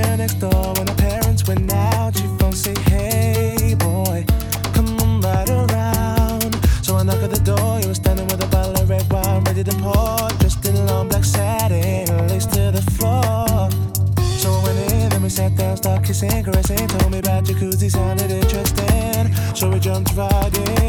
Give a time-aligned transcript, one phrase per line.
[0.00, 2.16] next door when our parents went out.
[2.16, 4.24] she phone say, hey boy,
[4.72, 6.54] come on right around.
[6.82, 9.44] So I knock at the door, you were standing with a bottle of red wine
[9.44, 10.28] ready to pour.
[10.38, 13.68] Dressed in long black satin, lace to the floor.
[14.38, 16.88] So I went in, then we sat down, started kissing, caressing.
[16.88, 19.34] Told me about jacuzzi, sounded interesting.
[19.54, 20.81] So we jumped right in.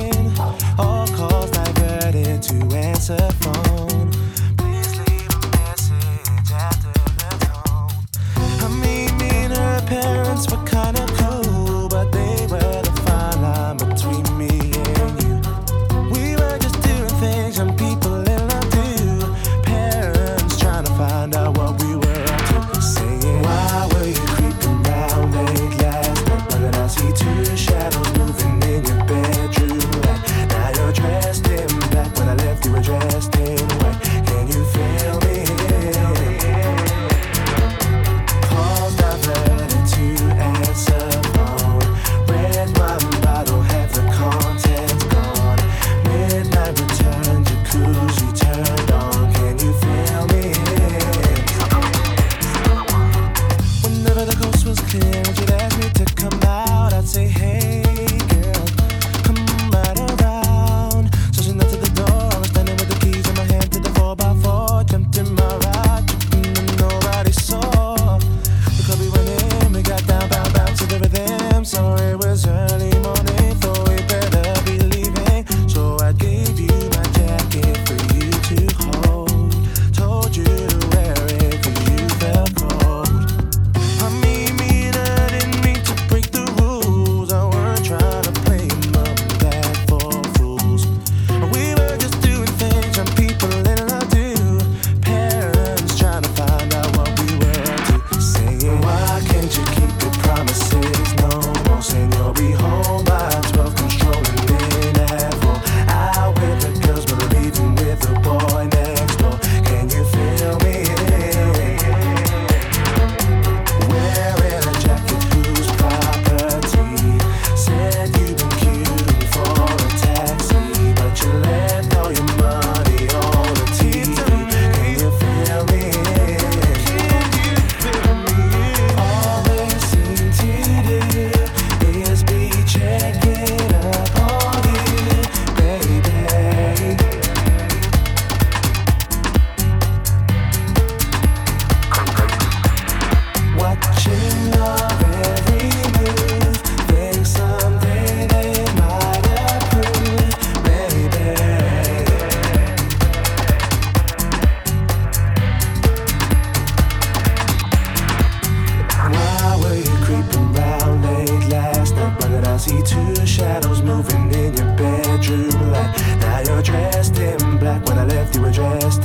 [162.64, 165.92] see two shadows moving in your bedroom light.
[166.22, 169.03] Now you're dressed in black when I left you were dressed